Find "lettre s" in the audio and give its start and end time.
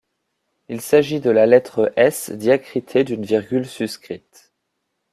1.45-2.31